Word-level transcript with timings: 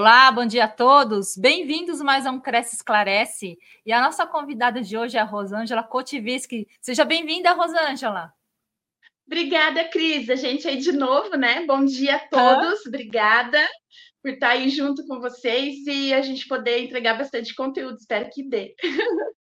Olá, 0.00 0.30
bom 0.30 0.46
dia 0.46 0.66
a 0.66 0.68
todos. 0.68 1.36
Bem-vindos 1.36 2.00
mais 2.00 2.24
a 2.24 2.30
um 2.30 2.38
Cresce 2.38 2.76
Esclarece. 2.76 3.58
E 3.84 3.92
a 3.92 4.00
nossa 4.00 4.24
convidada 4.24 4.80
de 4.80 4.96
hoje 4.96 5.16
é 5.16 5.20
a 5.20 5.24
Rosângela 5.24 5.82
Kotiviski. 5.82 6.68
Seja 6.80 7.04
bem-vinda, 7.04 7.50
Rosângela. 7.50 8.32
Obrigada, 9.26 9.82
Cris. 9.88 10.30
A 10.30 10.36
gente 10.36 10.68
aí 10.68 10.76
de 10.76 10.92
novo, 10.92 11.36
né? 11.36 11.66
Bom 11.66 11.84
dia 11.84 12.14
a 12.14 12.28
todos. 12.28 12.86
Obrigada 12.86 13.58
por 14.22 14.30
estar 14.30 14.50
aí 14.50 14.68
junto 14.68 15.04
com 15.04 15.18
vocês 15.18 15.84
e 15.84 16.14
a 16.14 16.22
gente 16.22 16.46
poder 16.46 16.84
entregar 16.84 17.18
bastante 17.18 17.52
conteúdo. 17.52 17.96
Espero 17.96 18.30
que 18.32 18.48
dê. 18.48 18.76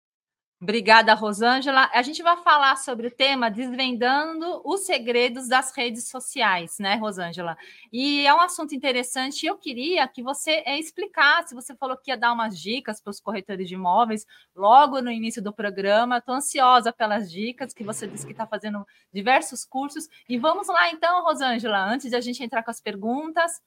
Obrigada, 0.60 1.12
Rosângela. 1.14 1.90
A 1.92 2.00
gente 2.00 2.22
vai 2.22 2.36
falar 2.38 2.76
sobre 2.76 3.08
o 3.08 3.10
tema 3.10 3.50
desvendando 3.50 4.62
os 4.64 4.86
segredos 4.86 5.46
das 5.48 5.76
redes 5.76 6.08
sociais, 6.08 6.78
né, 6.78 6.94
Rosângela? 6.94 7.56
E 7.92 8.26
é 8.26 8.32
um 8.32 8.40
assunto 8.40 8.74
interessante. 8.74 9.44
Eu 9.44 9.58
queria 9.58 10.08
que 10.08 10.22
você 10.22 10.62
é, 10.64 10.78
explicasse. 10.78 11.54
Você 11.54 11.74
falou 11.74 11.96
que 11.96 12.10
ia 12.10 12.16
dar 12.16 12.32
umas 12.32 12.58
dicas 12.58 13.00
para 13.00 13.10
os 13.10 13.20
corretores 13.20 13.68
de 13.68 13.74
imóveis 13.74 14.26
logo 14.54 15.02
no 15.02 15.10
início 15.10 15.42
do 15.42 15.52
programa. 15.52 16.18
Estou 16.18 16.36
ansiosa 16.36 16.92
pelas 16.92 17.30
dicas 17.30 17.74
que 17.74 17.84
você 17.84 18.06
disse 18.06 18.24
que 18.24 18.32
está 18.32 18.46
fazendo 18.46 18.86
diversos 19.12 19.66
cursos. 19.66 20.08
E 20.28 20.38
vamos 20.38 20.68
lá, 20.68 20.90
então, 20.90 21.24
Rosângela, 21.24 21.84
antes 21.84 22.08
de 22.08 22.16
a 22.16 22.20
gente 22.20 22.42
entrar 22.42 22.62
com 22.62 22.70
as 22.70 22.80
perguntas. 22.80 23.60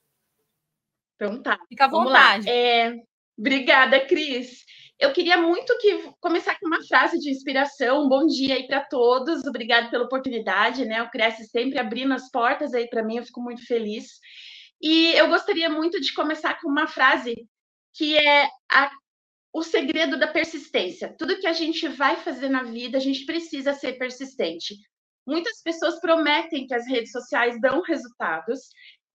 Então 1.16 1.44
tá. 1.44 1.60
Fica 1.70 1.86
à 1.86 1.88
vontade. 1.88 2.50
É... 2.50 3.04
Obrigada, 3.38 4.00
Cris. 4.00 4.66
Eu 5.00 5.14
queria 5.14 5.38
muito 5.38 5.78
que 5.78 6.12
começar 6.20 6.60
com 6.60 6.66
uma 6.66 6.84
frase 6.88 7.20
de 7.20 7.30
inspiração. 7.30 8.04
Um 8.04 8.10
bom 8.10 8.26
dia 8.26 8.56
aí 8.56 8.66
para 8.66 8.84
todos. 8.84 9.46
Obrigado 9.46 9.92
pela 9.92 10.06
oportunidade, 10.06 10.86
né? 10.86 11.04
O 11.04 11.12
Cresce 11.12 11.46
sempre 11.46 11.78
abrindo 11.78 12.14
as 12.14 12.32
portas 12.32 12.74
aí 12.74 12.88
para 12.90 13.04
mim, 13.04 13.18
eu 13.18 13.24
fico 13.24 13.42
muito 13.42 13.64
feliz. 13.66 14.08
E 14.82 15.14
eu 15.14 15.28
gostaria 15.28 15.70
muito 15.70 16.02
de 16.02 16.14
começar 16.14 16.60
com 16.60 16.68
uma 16.70 16.88
frase 16.88 17.36
que 17.94 18.18
é 18.18 18.50
a, 18.72 18.92
o 19.54 19.62
segredo 19.62 20.18
da 20.18 20.28
persistência. 20.28 21.16
Tudo 21.18 21.40
que 21.40 21.48
a 21.48 21.54
gente 21.54 21.88
vai 21.88 22.16
fazer 22.16 22.50
na 22.50 22.64
vida, 22.64 22.98
a 22.98 23.02
gente 23.02 23.24
precisa 23.26 23.74
ser 23.74 24.00
persistente. 24.00 24.76
Muitas 25.28 25.62
pessoas 25.62 26.00
prometem 26.00 26.66
que 26.66 26.74
as 26.74 26.88
redes 26.88 27.12
sociais 27.12 27.60
dão 27.60 27.82
resultados, 27.82 28.62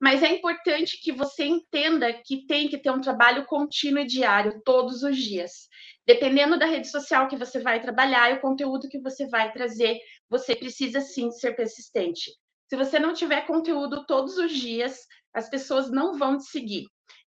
mas 0.02 0.20
é 0.20 0.32
importante 0.32 1.00
que 1.00 1.12
você 1.12 1.44
entenda 1.44 2.12
que 2.12 2.44
tem 2.44 2.68
que 2.68 2.76
ter 2.76 2.90
um 2.90 3.00
trabalho 3.00 3.46
contínuo 3.46 4.00
e 4.00 4.04
diário, 4.04 4.60
todos 4.64 5.04
os 5.04 5.16
dias. 5.16 5.68
Dependendo 6.04 6.58
da 6.58 6.66
rede 6.66 6.90
social 6.90 7.28
que 7.28 7.36
você 7.36 7.60
vai 7.60 7.80
trabalhar 7.80 8.32
e 8.32 8.34
o 8.34 8.40
conteúdo 8.40 8.88
que 8.88 8.98
você 8.98 9.28
vai 9.28 9.52
trazer, 9.52 10.00
você 10.28 10.56
precisa 10.56 11.00
sim 11.00 11.30
ser 11.30 11.54
persistente. 11.54 12.32
Se 12.68 12.76
você 12.76 12.98
não 12.98 13.14
tiver 13.14 13.46
conteúdo 13.46 14.04
todos 14.04 14.38
os 14.38 14.50
dias, 14.50 14.98
as 15.32 15.48
pessoas 15.48 15.88
não 15.88 16.18
vão 16.18 16.36
te 16.36 16.46
seguir. 16.46 16.84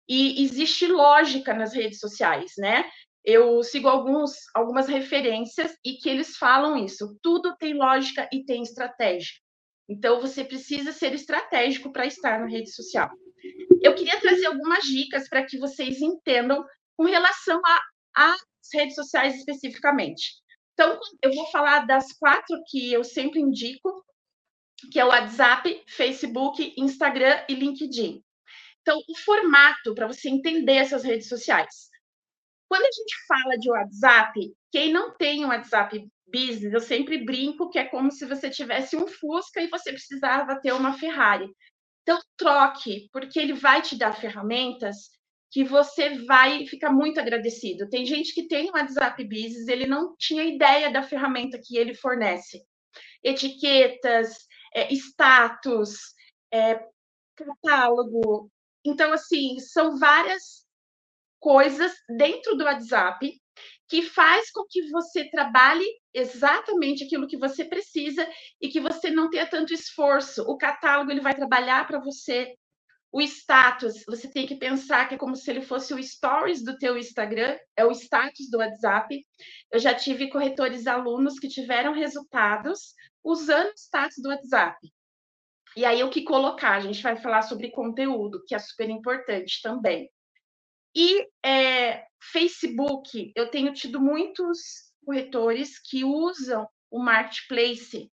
E 0.09 0.43
existe 0.43 0.87
lógica 0.87 1.53
nas 1.53 1.75
redes 1.75 1.99
sociais, 1.99 2.53
né? 2.57 2.91
Eu 3.23 3.63
sigo 3.63 3.87
alguns, 3.87 4.33
algumas 4.55 4.89
referências 4.89 5.77
e 5.85 5.99
que 5.99 6.09
eles 6.09 6.39
falam 6.39 6.83
isso. 6.83 7.19
Tudo 7.23 7.55
tem 7.59 7.75
lógica 7.75 8.27
e 8.33 8.43
tem 8.47 8.63
estratégia. 8.63 9.43
Então, 9.89 10.21
você 10.21 10.45
precisa 10.45 10.93
ser 10.93 11.13
estratégico 11.15 11.93
para 11.93 12.07
estar 12.07 12.41
na 12.41 12.47
rede 12.47 12.71
social. 12.71 13.11
Eu 13.83 13.95
queria 13.95 14.21
trazer 14.21 14.47
algumas 14.47 14.85
dicas 14.85 15.29
para 15.29 15.45
que 15.45 15.59
vocês 15.59 16.01
entendam 16.01 16.65
com 16.97 17.05
relação 17.05 17.61
às 18.15 18.39
redes 18.73 18.95
sociais 18.95 19.37
especificamente. 19.37 20.35
Então, 20.73 20.99
eu 21.21 21.33
vou 21.35 21.47
falar 21.51 21.87
das 21.87 22.13
quatro 22.13 22.63
que 22.69 22.93
eu 22.93 23.05
sempre 23.05 23.41
indico, 23.41 24.05
que 24.91 24.99
é 24.99 25.05
o 25.05 25.09
WhatsApp, 25.09 25.83
Facebook, 25.87 26.75
Instagram 26.77 27.45
e 27.49 27.55
LinkedIn. 27.55 28.23
Então, 28.81 28.99
o 29.09 29.17
formato 29.19 29.95
para 29.95 30.09
você 30.09 30.29
entender 30.29 30.75
essas 30.75 31.05
redes 31.05 31.29
sociais. 31.29 31.92
Quando 32.73 32.87
a 32.87 32.91
gente 32.91 33.15
fala 33.29 33.59
de 33.59 33.71
WhatsApp, 33.71 34.55
quem 34.73 34.91
não 34.91 35.15
tem 35.15 35.45
o 35.45 35.49
WhatsApp 35.49 36.09
business, 36.27 36.73
eu 36.73 36.81
sempre 36.81 37.23
brinco 37.23 37.69
que 37.69 37.79
é 37.79 37.85
como 37.85 38.11
se 38.11 38.25
você 38.25 38.49
tivesse 38.49 38.97
um 38.97 39.07
Fusca 39.07 39.61
e 39.61 39.69
você 39.69 39.93
precisava 39.93 40.59
ter 40.59 40.73
uma 40.73 40.95
Ferrari. 40.95 41.47
Então, 42.01 42.19
troque, 42.35 43.11
porque 43.13 43.39
ele 43.39 43.53
vai 43.53 43.83
te 43.83 43.95
dar 43.95 44.15
ferramentas 44.19 45.11
que 45.51 45.63
você 45.63 46.25
vai 46.25 46.67
ficar 46.67 46.91
muito 46.91 47.21
agradecido. 47.21 47.91
Tem 47.91 48.07
gente 48.07 48.33
que 48.33 48.49
tem 48.49 48.71
o 48.71 48.73
WhatsApp 48.73 49.23
Business, 49.23 49.69
ele 49.69 49.85
não 49.85 50.17
tinha 50.17 50.43
ideia 50.43 50.91
da 50.91 51.03
ferramenta 51.03 51.61
que 51.63 51.77
ele 51.77 51.93
fornece. 51.93 52.65
Etiquetas, 53.23 54.35
é, 54.75 54.91
status, 54.95 55.99
é, 56.51 56.83
catálogo. 57.37 58.51
Então, 58.83 59.13
assim, 59.13 59.59
são 59.61 59.99
várias 59.99 60.63
coisas 61.43 61.93
dentro 62.17 62.57
do 62.57 62.65
WhatsApp 62.65 63.37
que 63.89 64.01
faz 64.01 64.51
com 64.51 64.65
que 64.71 64.89
você 64.91 65.29
trabalhe 65.29 65.85
exatamente 66.15 67.05
aquilo 67.05 67.27
que 67.27 67.37
você 67.37 67.65
precisa 67.65 68.27
e 68.61 68.69
que 68.69 68.81
você 68.81 69.11
não 69.11 69.29
tenha 69.29 69.47
tanto 69.47 69.75
esforço. 69.75 70.43
O 70.45 70.57
catálogo 70.57 71.11
ele 71.11 71.21
vai 71.21 71.35
trabalhar 71.35 71.87
para 71.87 71.99
você. 71.99 72.55
O 73.11 73.21
status, 73.21 74.05
você 74.07 74.31
tem 74.31 74.47
que 74.47 74.55
pensar 74.55 75.07
que 75.07 75.17
é 75.17 75.19
como 75.19 75.37
se 75.37 75.51
ele 75.51 75.61
fosse 75.61 75.93
o 75.93 76.03
stories 76.03 76.65
do 76.65 76.79
teu 76.79 76.97
Instagram, 76.97 77.59
é 77.77 77.85
o 77.85 77.91
status 77.91 78.49
do 78.49 78.59
WhatsApp. 78.59 79.21
Eu 79.71 79.79
já 79.79 79.95
tive 79.95 80.31
corretores 80.31 80.87
alunos 80.87 81.39
que 81.39 81.49
tiveram 81.49 81.93
resultados 81.93 82.95
usando 83.23 83.69
o 83.69 83.77
status 83.77 84.17
do 84.23 84.31
WhatsApp. 84.31 84.79
E 85.77 85.85
aí 85.85 86.03
o 86.03 86.09
que 86.09 86.23
colocar? 86.23 86.77
A 86.77 86.81
gente 86.81 87.03
vai 87.03 87.17
falar 87.17 87.43
sobre 87.43 87.71
conteúdo, 87.71 88.43
que 88.47 88.55
é 88.55 88.59
super 88.59 88.89
importante 88.89 89.61
também. 89.61 90.09
E 90.95 91.27
é, 91.45 92.05
Facebook, 92.33 93.33
eu 93.35 93.51
tenho 93.51 93.73
tido 93.73 94.01
muitos 94.01 94.59
corretores 95.05 95.79
que 95.79 96.05
usam 96.05 96.67
o 96.91 97.03
marketplace. 97.03 98.11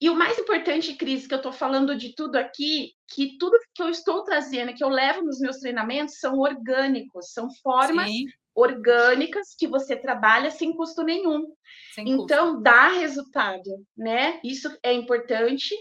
E 0.00 0.10
o 0.10 0.14
mais 0.14 0.38
importante, 0.38 0.94
Cris, 0.94 1.26
que 1.26 1.34
eu 1.34 1.38
estou 1.38 1.52
falando 1.52 1.96
de 1.96 2.14
tudo 2.14 2.36
aqui, 2.36 2.92
que 3.08 3.38
tudo 3.38 3.58
que 3.74 3.82
eu 3.82 3.88
estou 3.88 4.22
trazendo, 4.22 4.74
que 4.74 4.84
eu 4.84 4.88
levo 4.88 5.22
nos 5.22 5.40
meus 5.40 5.58
treinamentos, 5.58 6.18
são 6.18 6.38
orgânicos, 6.38 7.32
são 7.32 7.48
formas 7.62 8.08
Sim. 8.10 8.26
orgânicas 8.54 9.54
que 9.58 9.66
você 9.66 9.96
trabalha 9.96 10.50
sem 10.50 10.74
custo 10.74 11.02
nenhum. 11.02 11.46
Sem 11.94 12.08
então, 12.08 12.48
custo. 12.48 12.62
dá 12.62 12.88
resultado, 12.88 13.70
né? 13.96 14.40
Isso 14.44 14.76
é 14.82 14.92
importante. 14.92 15.74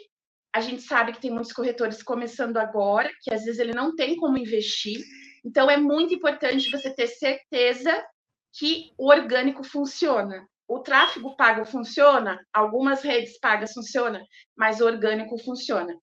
A 0.56 0.62
gente 0.62 0.84
sabe 0.84 1.14
que 1.14 1.22
tem 1.22 1.32
muitos 1.32 1.52
corretores 1.52 2.04
começando 2.04 2.58
agora, 2.58 3.12
que 3.24 3.34
às 3.34 3.44
vezes 3.44 3.60
ele 3.60 3.74
não 3.74 3.96
tem 3.96 4.16
como 4.16 4.38
investir. 4.38 5.04
Então, 5.44 5.70
é 5.70 5.78
muito 5.78 6.14
importante 6.14 6.72
você 6.72 6.94
ter 6.94 7.08
certeza 7.08 8.06
que 8.54 8.92
o 8.98 9.10
orgânico 9.10 9.64
funciona. 9.64 10.48
O 10.68 10.80
tráfego 10.80 11.36
pago 11.36 11.66
funciona, 11.66 12.40
algumas 12.54 13.02
redes 13.02 13.38
pagas 13.40 13.74
funcionam, 13.74 14.26
mas 14.56 14.80
o 14.80 14.86
orgânico 14.86 15.38
funciona. 15.38 15.94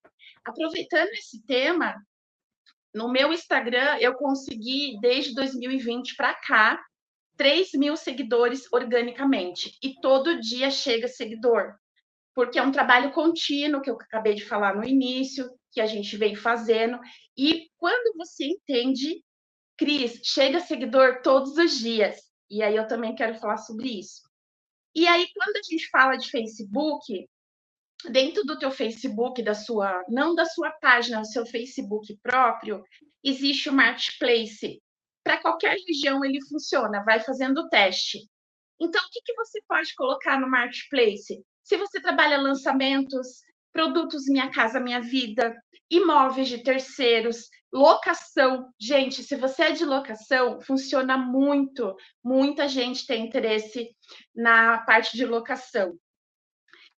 Aproveitando 0.45 1.09
esse 1.13 1.45
tema, 1.47 1.95
no 2.95 3.11
meu 3.11 3.33
Instagram 3.33 3.99
eu 4.01 4.15
consegui, 4.15 4.99
desde 5.01 5.35
2020 5.35 6.15
para 6.17 6.35
cá, 6.35 6.81
3 7.37 7.73
mil 7.75 7.97
seguidores 7.97 8.71
organicamente. 8.71 9.79
E 9.83 9.99
todo 10.01 10.41
dia 10.41 10.71
chega 10.71 11.09
seguidor. 11.09 11.75
Porque 12.35 12.59
é 12.59 12.63
um 12.63 12.73
trabalho 12.73 13.13
contínuo, 13.13 13.81
que 13.81 13.91
eu 13.91 13.95
acabei 13.95 14.35
de 14.35 14.45
falar 14.45 14.77
no 14.77 14.85
início, 14.85 15.51
que 15.73 15.81
a 15.81 15.87
gente 15.87 16.17
vem 16.17 16.35
fazendo. 16.35 16.99
E 17.37 17.69
quando 17.79 18.17
você 18.17 18.45
entende 18.45 19.23
Cris, 19.81 20.21
chega 20.23 20.61
seguidor 20.61 21.23
todos 21.23 21.57
os 21.57 21.79
dias. 21.79 22.21
E 22.51 22.63
aí 22.63 22.77
eu 22.77 22.87
também 22.87 23.15
quero 23.15 23.39
falar 23.39 23.57
sobre 23.57 23.89
isso. 23.89 24.21
E 24.95 25.09
aí, 25.09 25.27
quando 25.35 25.57
a 25.57 25.63
gente 25.63 25.89
fala 25.89 26.17
de 26.17 26.31
Facebook, 26.31 27.27
dentro 28.11 28.45
do 28.45 28.59
teu 28.59 28.71
Facebook, 28.71 29.43
da 29.43 29.55
sua, 29.55 30.05
não 30.07 30.35
da 30.35 30.45
sua 30.45 30.71
página, 30.71 31.23
do 31.23 31.27
seu 31.27 31.47
Facebook 31.47 32.15
próprio, 32.23 32.85
existe 33.25 33.71
o 33.71 33.73
Marketplace. 33.73 34.83
Para 35.25 35.41
qualquer 35.41 35.79
região 35.89 36.23
ele 36.27 36.45
funciona, 36.47 37.03
vai 37.03 37.21
fazendo 37.21 37.63
o 37.63 37.69
teste. 37.71 38.29
Então, 38.79 39.03
o 39.03 39.09
que, 39.11 39.23
que 39.25 39.35
você 39.35 39.63
pode 39.67 39.95
colocar 39.95 40.39
no 40.39 40.51
Marketplace? 40.51 41.43
Se 41.63 41.79
você 41.79 42.03
trabalha 42.03 42.37
lançamentos, 42.37 43.41
produtos 43.73 44.27
Minha 44.27 44.51
Casa 44.51 44.81
Minha 44.81 45.01
Vida, 45.01 45.55
imóveis 45.91 46.49
de 46.49 46.63
terceiros, 46.63 47.49
locação. 47.73 48.73
Gente, 48.79 49.23
se 49.23 49.37
você 49.37 49.65
é 49.65 49.71
de 49.73 49.85
locação, 49.85 50.61
funciona 50.61 51.17
muito. 51.17 51.95
Muita 52.23 52.69
gente 52.69 53.07
tem 53.07 53.27
interesse 53.27 53.91
na 54.35 54.79
parte 54.79 55.17
de 55.17 55.25
locação. 55.25 55.99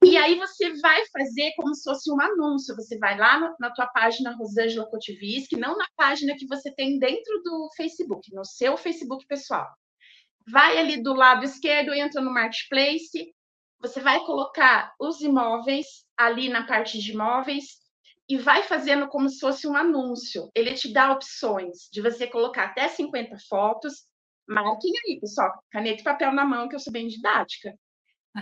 E 0.03 0.17
aí 0.17 0.35
você 0.39 0.73
vai 0.81 1.05
fazer 1.13 1.53
como 1.57 1.75
se 1.75 1.83
fosse 1.85 2.11
um 2.11 2.21
anúncio. 2.21 2.75
Você 2.75 2.99
vai 2.99 3.19
lá 3.19 3.39
no, 3.39 3.55
na 3.61 3.71
tua 3.71 3.87
página 3.87 4.35
Rosângela 4.35 4.89
Kotiviski, 4.89 5.57
não 5.57 5.77
na 5.77 5.87
página 5.95 6.35
que 6.37 6.47
você 6.47 6.75
tem 6.75 6.99
dentro 6.99 7.43
do 7.43 7.69
Facebook, 7.77 8.35
no 8.35 8.45
seu 8.45 8.77
Facebook 8.79 9.27
pessoal. 9.27 9.69
Vai 10.51 10.79
ali 10.79 11.03
do 11.03 11.13
lado 11.13 11.45
esquerdo, 11.45 11.93
entra 11.93 12.23
no 12.23 12.33
Marketplace, 12.33 13.31
você 13.81 14.01
vai 14.01 14.21
colocar 14.21 14.93
os 14.99 15.21
imóveis 15.21 15.87
ali 16.17 16.49
na 16.49 16.67
parte 16.67 16.99
de 16.99 17.13
imóveis, 17.13 17.81
e 18.31 18.39
vai 18.39 18.63
fazendo 18.63 19.09
como 19.09 19.29
se 19.29 19.41
fosse 19.41 19.67
um 19.67 19.77
anúncio. 19.77 20.49
Ele 20.55 20.73
te 20.75 20.93
dá 20.93 21.11
opções 21.11 21.89
de 21.93 22.01
você 22.01 22.29
colocar 22.29 22.67
até 22.67 22.87
50 22.87 23.37
fotos. 23.49 24.05
Marquem 24.49 24.93
aí, 25.05 25.19
pessoal, 25.19 25.51
caneta 25.69 26.01
e 26.01 26.05
papel 26.05 26.33
na 26.33 26.45
mão, 26.45 26.69
que 26.69 26.77
eu 26.77 26.79
sou 26.79 26.93
bem 26.93 27.09
didática. 27.09 27.75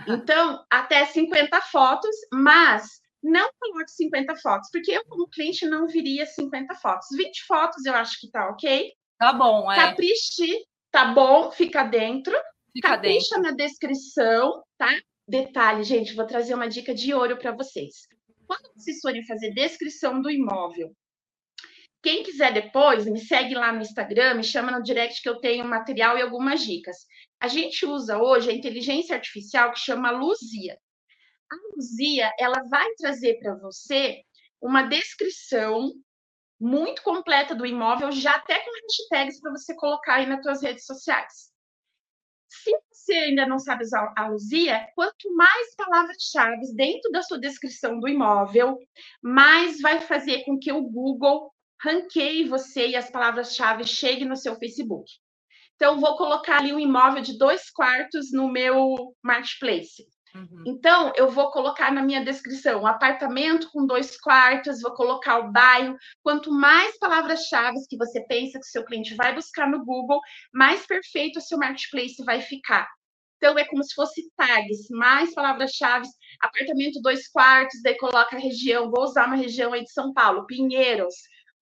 Então, 0.07 0.63
até 0.69 1.03
50 1.05 1.59
fotos, 1.71 2.15
mas 2.31 3.01
não 3.23 3.49
coloque 3.59 3.89
50 3.89 4.35
fotos, 4.35 4.69
porque 4.71 4.91
eu, 4.91 5.03
como 5.05 5.27
cliente, 5.27 5.65
não 5.65 5.87
viria 5.87 6.27
50 6.27 6.75
fotos. 6.75 7.07
20 7.17 7.45
fotos 7.47 7.83
eu 7.83 7.95
acho 7.95 8.19
que 8.19 8.29
tá 8.29 8.47
ok. 8.47 8.93
Tá 9.17 9.33
bom, 9.33 9.71
é. 9.71 9.75
Capriche, 9.75 10.65
tá 10.91 11.05
bom, 11.05 11.51
fica 11.51 11.83
dentro. 11.83 12.37
Fica 12.71 12.89
Capricha 12.89 13.37
dentro. 13.37 13.41
na 13.41 13.57
descrição, 13.57 14.63
tá? 14.77 14.91
Detalhe, 15.29 15.83
gente, 15.83 16.15
vou 16.15 16.25
trazer 16.25 16.55
uma 16.55 16.67
dica 16.67 16.91
de 16.91 17.13
ouro 17.13 17.37
para 17.37 17.51
vocês. 17.51 18.07
Quando 18.47 18.73
vocês 18.73 18.99
forem 18.99 19.23
fazer 19.27 19.53
descrição 19.53 20.19
do 20.19 20.31
imóvel, 20.31 20.91
quem 22.01 22.23
quiser 22.23 22.51
depois, 22.51 23.05
me 23.05 23.19
segue 23.19 23.53
lá 23.53 23.71
no 23.71 23.81
Instagram, 23.81 24.33
me 24.33 24.43
chama 24.43 24.71
no 24.71 24.81
direct 24.81 25.21
que 25.21 25.29
eu 25.29 25.39
tenho 25.39 25.63
material 25.63 26.17
e 26.17 26.23
algumas 26.23 26.61
dicas. 26.65 26.97
A 27.39 27.47
gente 27.47 27.85
usa 27.85 28.17
hoje 28.17 28.49
a 28.49 28.53
inteligência 28.53 29.15
artificial 29.15 29.71
que 29.71 29.79
chama 29.79 30.09
Luzia. 30.09 30.79
A 31.51 31.55
Luzia, 31.75 32.33
ela 32.39 32.63
vai 32.67 32.91
trazer 32.95 33.37
para 33.37 33.53
você 33.59 34.23
uma 34.59 34.81
descrição 34.81 35.91
muito 36.59 37.03
completa 37.03 37.53
do 37.53 37.67
imóvel, 37.67 38.11
já 38.11 38.33
até 38.33 38.57
com 38.57 38.71
hashtags 38.71 39.39
para 39.39 39.51
você 39.51 39.75
colocar 39.75 40.15
aí 40.15 40.25
nas 40.25 40.41
suas 40.41 40.63
redes 40.63 40.87
sociais. 40.87 41.51
Se 42.49 42.71
você 42.91 43.13
ainda 43.13 43.45
não 43.45 43.59
sabe 43.59 43.83
usar 43.83 44.11
a 44.17 44.27
Luzia, 44.27 44.87
quanto 44.95 45.33
mais 45.35 45.75
palavras-chave 45.75 46.73
dentro 46.75 47.11
da 47.11 47.21
sua 47.21 47.39
descrição 47.39 47.99
do 47.99 48.07
imóvel, 48.07 48.77
mais 49.21 49.79
vai 49.79 50.01
fazer 50.01 50.43
com 50.45 50.57
que 50.57 50.71
o 50.71 50.81
Google 50.81 51.53
ranqueie 51.81 52.47
você 52.47 52.89
e 52.89 52.95
as 52.95 53.09
palavras-chave 53.09 53.83
cheguem 53.85 54.27
no 54.27 54.35
seu 54.35 54.55
Facebook. 54.55 55.09
Então, 55.75 55.99
vou 55.99 56.17
colocar 56.17 56.57
ali 56.57 56.73
um 56.73 56.79
imóvel 56.79 57.21
de 57.21 57.37
dois 57.37 57.69
quartos 57.69 58.33
no 58.33 58.51
meu 58.51 59.15
marketplace. 59.23 60.05
Uhum. 60.35 60.63
Então, 60.67 61.11
eu 61.15 61.29
vou 61.29 61.49
colocar 61.51 61.91
na 61.91 62.03
minha 62.03 62.23
descrição 62.23 62.81
um 62.81 62.87
apartamento 62.87 63.69
com 63.71 63.85
dois 63.85 64.19
quartos, 64.19 64.81
vou 64.81 64.93
colocar 64.93 65.39
o 65.39 65.51
bairro. 65.51 65.97
Quanto 66.21 66.51
mais 66.51 66.97
palavras-chave 66.99 67.77
que 67.89 67.97
você 67.97 68.21
pensa 68.27 68.59
que 68.59 68.65
seu 68.65 68.85
cliente 68.85 69.15
vai 69.15 69.33
buscar 69.33 69.67
no 69.69 69.83
Google, 69.83 70.19
mais 70.53 70.85
perfeito 70.85 71.39
o 71.39 71.41
seu 71.41 71.57
marketplace 71.57 72.23
vai 72.23 72.41
ficar. 72.41 72.87
Então, 73.37 73.57
é 73.57 73.63
como 73.63 73.83
se 73.83 73.95
fosse 73.95 74.29
tags, 74.35 74.89
mais 74.89 75.33
palavras-chave, 75.33 76.05
apartamento 76.41 77.01
dois 77.01 77.27
quartos, 77.29 77.81
daí 77.81 77.97
coloca 77.97 78.35
a 78.35 78.39
região, 78.39 78.91
vou 78.91 79.03
usar 79.05 79.27
uma 79.27 79.37
região 79.37 79.71
aí 79.71 79.83
de 79.83 79.91
São 79.91 80.13
Paulo, 80.13 80.45
Pinheiros. 80.45 81.15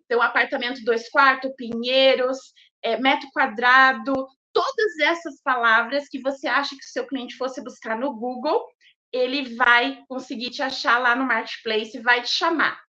Então, 0.05 0.21
apartamento 0.21 0.83
dois 0.83 1.07
quartos, 1.09 1.51
Pinheiros, 1.55 2.37
é, 2.81 2.97
metro 2.97 3.29
quadrado, 3.31 4.27
todas 4.57 4.97
essas 4.97 5.39
palavras 5.43 6.09
que 6.09 6.19
você 6.19 6.47
acha 6.47 6.75
que 6.75 6.83
o 6.83 6.89
seu 6.89 7.05
cliente 7.05 7.37
fosse 7.37 7.63
buscar 7.63 7.95
no 7.95 8.11
Google, 8.11 8.65
ele 9.13 9.55
vai 9.55 10.03
conseguir 10.09 10.49
te 10.49 10.63
achar 10.63 10.97
lá 10.97 11.15
no 11.15 11.25
Marketplace, 11.25 12.01
vai 12.01 12.23
te 12.23 12.29
chamar. 12.29 12.81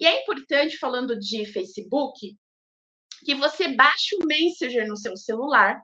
E 0.00 0.06
é 0.06 0.22
importante, 0.22 0.78
falando 0.78 1.18
de 1.18 1.44
Facebook, 1.44 2.34
que 3.22 3.34
você 3.34 3.68
baixe 3.68 4.16
o 4.16 4.26
Messenger 4.26 4.88
no 4.88 4.96
seu 4.96 5.14
celular, 5.14 5.78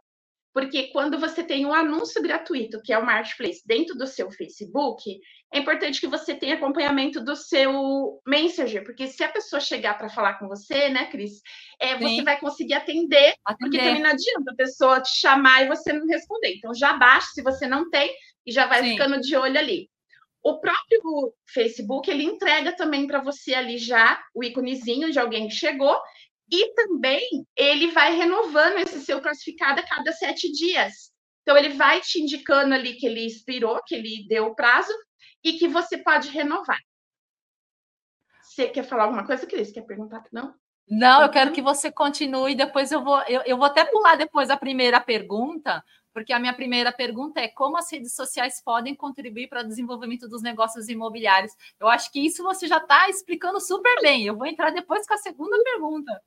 porque 0.57 0.85
quando 0.85 1.21
você 1.21 1.45
tem 1.45 1.67
um 1.67 1.75
anúncio 1.75 2.23
gratuito, 2.23 2.81
que 2.81 2.91
é 2.91 2.97
o 2.97 3.05
Marketplace, 3.05 3.61
dentro 3.67 3.95
do 3.95 4.07
seu 4.07 4.31
Facebook, 4.31 5.21
é 5.53 5.59
importante 5.59 6.01
que 6.01 6.07
você 6.07 6.35
tenha 6.35 6.55
acompanhamento 6.55 7.23
do 7.23 7.37
seu 7.37 8.23
Messenger, 8.27 8.83
porque 8.83 9.07
se 9.07 9.23
a 9.23 9.29
pessoa 9.29 9.61
chegar 9.61 9.99
para 9.99 10.09
falar 10.09 10.39
com 10.39 10.49
você, 10.49 10.89
né, 10.89 11.11
Cris, 11.11 11.43
é, 11.79 11.99
você 11.99 12.23
vai 12.23 12.41
conseguir 12.41 12.73
atender, 12.73 13.35
atender, 13.45 13.59
porque 13.59 13.77
também 13.77 14.01
não 14.01 14.09
adianta 14.09 14.51
a 14.51 14.57
pessoa 14.57 15.03
te 15.03 15.15
chamar 15.19 15.63
e 15.63 15.69
você 15.69 15.93
não 15.93 16.07
responder. 16.07 16.55
Então, 16.57 16.73
já 16.73 16.95
baixa 16.95 17.29
se 17.35 17.43
você 17.43 17.67
não 17.67 17.91
tem 17.91 18.11
e 18.47 18.51
já 18.51 18.65
vai 18.65 18.83
Sim. 18.83 18.93
ficando 18.93 19.21
de 19.21 19.37
olho 19.37 19.59
ali. 19.59 19.91
O 20.43 20.59
próprio 20.59 21.35
Facebook, 21.53 22.11
ele 22.11 22.25
entrega 22.25 22.75
também 22.75 23.07
para 23.07 23.21
você 23.21 23.53
ali 23.53 23.77
já 23.77 24.25
o 24.35 24.43
íconezinho 24.43 25.13
de 25.13 25.19
alguém 25.19 25.49
que 25.49 25.55
chegou 25.55 26.01
e 26.51 26.75
também 26.75 27.29
ele 27.57 27.91
vai 27.91 28.15
renovando 28.15 28.79
esse 28.79 29.01
seu 29.01 29.21
classificado 29.21 29.81
a 29.81 29.87
cada 29.87 30.13
sete 30.13 30.51
dias. 30.53 31.11
Então, 31.43 31.57
ele 31.57 31.71
vai 31.71 32.01
te 32.01 32.21
indicando 32.21 32.75
ali 32.75 32.95
que 32.95 33.07
ele 33.07 33.25
expirou, 33.25 33.83
que 33.85 33.95
ele 33.95 34.27
deu 34.29 34.47
o 34.47 34.55
prazo 34.55 34.93
e 35.45 35.55
que 35.55 35.69
você 35.69 35.99
pode 35.99 36.29
renovar. 36.29 36.81
Você 38.43 38.69
quer 38.69 38.85
falar 38.85 39.05
alguma 39.05 39.27
coisa, 39.27 39.47
Cris? 39.47 39.71
Quer 39.71 39.83
perguntar? 39.83 40.25
Não? 40.33 40.55
Não, 40.89 41.23
eu 41.23 41.29
quero 41.29 41.53
que 41.53 41.61
você 41.61 41.91
continue, 41.91 42.55
depois 42.55 42.93
eu 42.93 43.03
vou, 43.03 43.21
eu, 43.23 43.43
eu 43.43 43.57
vou 43.57 43.67
até 43.67 43.85
pular 43.85 44.17
depois 44.17 44.51
a 44.51 44.57
primeira 44.57 45.01
pergunta, 45.01 45.85
porque 46.13 46.33
a 46.33 46.39
minha 46.39 46.55
primeira 46.55 46.93
pergunta 46.93 47.41
é 47.41 47.49
como 47.49 47.77
as 47.77 47.91
redes 47.91 48.15
sociais 48.15 48.63
podem 48.65 48.95
contribuir 48.95 49.49
para 49.49 49.63
o 49.63 49.67
desenvolvimento 49.67 50.29
dos 50.29 50.43
negócios 50.43 50.89
imobiliários. 50.89 51.53
Eu 51.79 51.89
acho 51.89 52.11
que 52.11 52.25
isso 52.25 52.43
você 52.43 52.67
já 52.67 52.79
está 52.79 53.09
explicando 53.11 53.61
super 53.61 54.01
bem. 54.01 54.25
Eu 54.25 54.37
vou 54.37 54.47
entrar 54.47 54.71
depois 54.71 55.07
com 55.07 55.15
a 55.15 55.19
segunda 55.19 55.63
pergunta. 55.63 56.23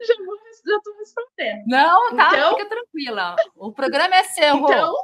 Já 0.00 0.76
estou 0.76 0.96
respondendo. 0.98 1.66
Não, 1.66 2.16
tá, 2.16 2.30
então, 2.32 2.56
fica 2.56 2.68
tranquila. 2.68 3.36
O 3.56 3.72
programa 3.72 4.14
é 4.14 4.24
seu. 4.24 4.56
Então, 4.56 4.94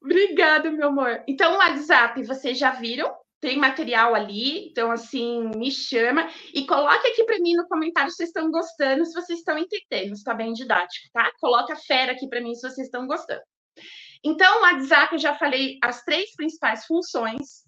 obrigada, 0.00 0.70
meu 0.70 0.88
amor. 0.88 1.22
Então, 1.26 1.54
o 1.54 1.58
WhatsApp, 1.58 2.22
vocês 2.24 2.58
já 2.58 2.70
viram? 2.70 3.14
Tem 3.42 3.58
material 3.58 4.14
ali, 4.14 4.68
então 4.68 4.92
assim, 4.92 5.50
me 5.56 5.68
chama 5.68 6.30
e 6.54 6.64
coloque 6.64 7.08
aqui 7.08 7.24
para 7.24 7.40
mim 7.40 7.54
no 7.54 7.66
comentário 7.66 8.08
se 8.08 8.18
vocês 8.18 8.28
estão 8.28 8.48
gostando, 8.52 9.04
se 9.04 9.12
vocês 9.12 9.40
estão 9.40 9.58
entendendo, 9.58 10.12
está 10.12 10.32
bem 10.32 10.52
didático, 10.52 11.08
tá? 11.12 11.28
Coloca 11.40 11.74
fera 11.74 12.12
aqui 12.12 12.28
para 12.28 12.40
mim 12.40 12.54
se 12.54 12.62
vocês 12.62 12.86
estão 12.86 13.04
gostando. 13.04 13.42
Então, 14.24 14.58
o 14.58 14.62
WhatsApp 14.62 15.14
eu 15.14 15.18
já 15.18 15.34
falei 15.34 15.76
as 15.82 16.04
três 16.04 16.32
principais 16.36 16.86
funções. 16.86 17.64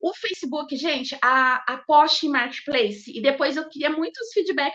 O 0.00 0.12
Facebook, 0.12 0.76
gente, 0.76 1.16
a, 1.22 1.62
a 1.72 1.78
Post 1.86 2.28
Marketplace, 2.28 3.16
e 3.16 3.22
depois 3.22 3.56
eu 3.56 3.68
queria 3.68 3.90
muitos 3.90 4.32
feedbacks 4.32 4.70